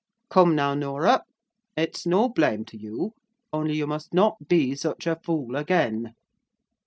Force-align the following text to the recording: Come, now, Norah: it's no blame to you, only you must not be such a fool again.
Come, 0.31 0.55
now, 0.55 0.73
Norah: 0.73 1.21
it's 1.77 2.07
no 2.07 2.27
blame 2.27 2.65
to 2.65 2.75
you, 2.75 3.13
only 3.53 3.75
you 3.75 3.85
must 3.85 4.15
not 4.15 4.47
be 4.47 4.73
such 4.75 5.05
a 5.05 5.19
fool 5.23 5.55
again. 5.55 6.15